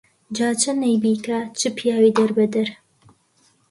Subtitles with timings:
[0.35, 2.69] جا چ نەی بیکا چ پیاوی دەربەدەر